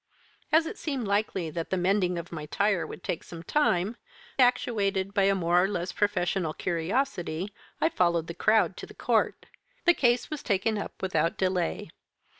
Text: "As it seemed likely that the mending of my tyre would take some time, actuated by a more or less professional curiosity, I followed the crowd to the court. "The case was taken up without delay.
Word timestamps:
"As 0.51 0.65
it 0.65 0.79
seemed 0.79 1.05
likely 1.07 1.51
that 1.51 1.69
the 1.69 1.77
mending 1.77 2.17
of 2.17 2.31
my 2.31 2.47
tyre 2.47 2.87
would 2.87 3.03
take 3.03 3.23
some 3.23 3.43
time, 3.43 3.97
actuated 4.39 5.13
by 5.13 5.25
a 5.25 5.35
more 5.35 5.61
or 5.63 5.67
less 5.67 5.91
professional 5.91 6.55
curiosity, 6.55 7.53
I 7.79 7.89
followed 7.89 8.25
the 8.25 8.33
crowd 8.33 8.77
to 8.77 8.87
the 8.87 8.95
court. 8.95 9.45
"The 9.85 9.93
case 9.93 10.31
was 10.31 10.41
taken 10.41 10.79
up 10.79 11.03
without 11.03 11.37
delay. 11.37 11.89